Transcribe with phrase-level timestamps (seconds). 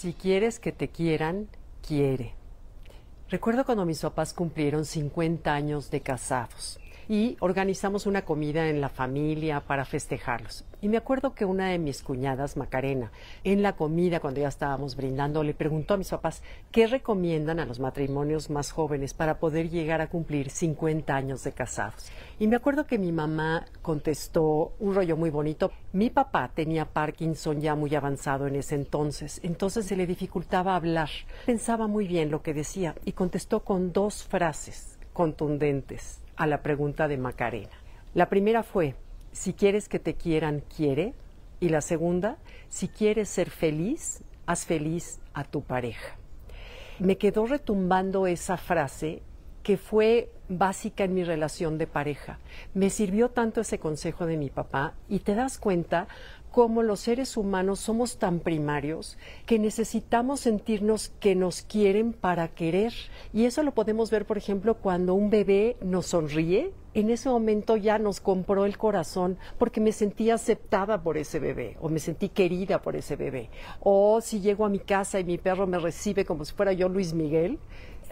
[0.00, 1.46] Si quieres que te quieran,
[1.86, 2.32] quiere.
[3.28, 6.80] Recuerdo cuando mis papás cumplieron 50 años de casados
[7.10, 10.64] y organizamos una comida en la familia para festejarlos.
[10.80, 13.10] Y me acuerdo que una de mis cuñadas, Macarena,
[13.42, 17.66] en la comida, cuando ya estábamos brindando, le preguntó a mis papás qué recomiendan a
[17.66, 22.12] los matrimonios más jóvenes para poder llegar a cumplir 50 años de casados.
[22.38, 25.72] Y me acuerdo que mi mamá contestó un rollo muy bonito.
[25.92, 31.10] Mi papá tenía Parkinson ya muy avanzado en ese entonces, entonces se le dificultaba hablar.
[31.44, 37.06] Pensaba muy bien lo que decía y contestó con dos frases contundentes a la pregunta
[37.06, 37.76] de Macarena.
[38.14, 38.94] La primera fue,
[39.30, 41.12] si quieres que te quieran, quiere.
[41.60, 42.38] Y la segunda,
[42.70, 46.16] si quieres ser feliz, haz feliz a tu pareja.
[46.98, 49.20] Me quedó retumbando esa frase
[49.62, 52.38] que fue básica en mi relación de pareja.
[52.74, 56.08] Me sirvió tanto ese consejo de mi papá y te das cuenta
[56.50, 62.92] cómo los seres humanos somos tan primarios que necesitamos sentirnos que nos quieren para querer.
[63.32, 66.72] Y eso lo podemos ver, por ejemplo, cuando un bebé nos sonríe.
[66.92, 71.76] En ese momento ya nos compró el corazón porque me sentí aceptada por ese bebé
[71.80, 73.48] o me sentí querida por ese bebé.
[73.78, 76.88] O si llego a mi casa y mi perro me recibe como si fuera yo
[76.88, 77.60] Luis Miguel,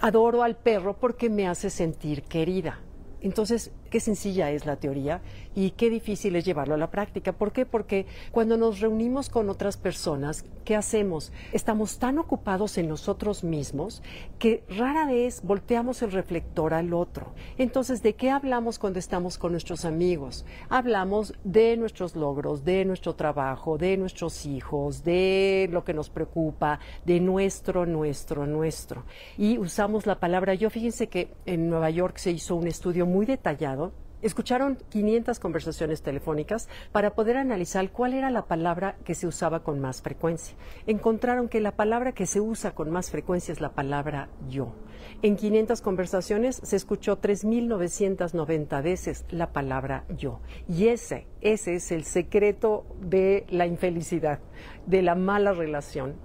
[0.00, 2.80] adoro al perro porque me hace sentir querida.
[3.26, 5.20] Entonces, qué sencilla es la teoría
[5.56, 7.32] y qué difícil es llevarlo a la práctica.
[7.32, 7.66] ¿Por qué?
[7.66, 11.32] Porque cuando nos reunimos con otras personas, ¿qué hacemos?
[11.52, 14.00] Estamos tan ocupados en nosotros mismos
[14.38, 17.32] que rara vez volteamos el reflector al otro.
[17.58, 20.44] Entonces, ¿de qué hablamos cuando estamos con nuestros amigos?
[20.68, 26.78] Hablamos de nuestros logros, de nuestro trabajo, de nuestros hijos, de lo que nos preocupa,
[27.04, 29.02] de nuestro, nuestro, nuestro.
[29.36, 30.70] Y usamos la palabra yo.
[30.70, 36.68] Fíjense que en Nueva York se hizo un estudio muy detallado Escucharon 500 conversaciones telefónicas
[36.90, 40.56] para poder analizar cuál era la palabra que se usaba con más frecuencia.
[40.86, 44.72] Encontraron que la palabra que se usa con más frecuencia es la palabra yo.
[45.20, 50.40] En 500 conversaciones se escuchó 3.990 veces la palabra yo.
[50.66, 54.40] Y ese, ese es el secreto de la infelicidad,
[54.86, 56.16] de la mala relación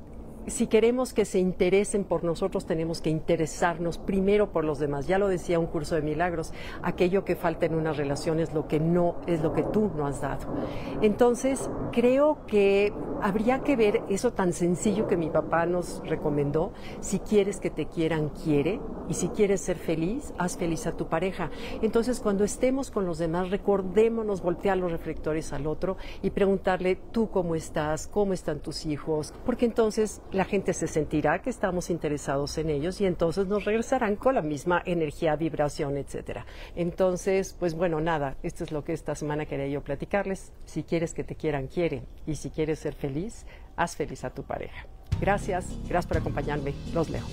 [0.48, 5.08] si queremos que se interesen por nosotros, tenemos que interesarnos primero por los demás.
[5.08, 8.68] Ya lo decía un curso de milagros, aquello que falta en una relación es lo
[8.68, 10.48] que no es lo que tú no has dado.
[11.02, 16.74] Entonces, creo que habría que ver eso tan sencillo que mi papá nos recomendó.
[17.00, 18.80] Si quieres que te quieran, quiere.
[19.10, 21.52] Y si quieres ser feliz, haz feliz a tu pareja.
[21.82, 27.30] Entonces, cuando estemos con los demás, recordémonos voltear los reflectores al otro y preguntarle, ¿tú
[27.30, 28.08] cómo estás?
[28.08, 29.34] ¿Cómo están tus hijos?
[29.46, 34.16] Porque entonces la gente se sentirá que estamos interesados en ellos y entonces nos regresarán
[34.16, 36.46] con la misma energía, vibración, etcétera.
[36.76, 40.54] Entonces, pues bueno, nada, esto es lo que esta semana quería yo platicarles.
[40.66, 42.04] Si quieres que te quieran, quiere.
[42.26, 43.46] Y si quieres ser feliz,
[43.76, 44.86] haz feliz a tu pareja.
[45.20, 46.74] Gracias, gracias por acompañarme.
[46.94, 47.26] Los leo.